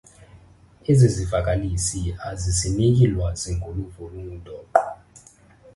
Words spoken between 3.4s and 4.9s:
ngoluvo olungundoqo.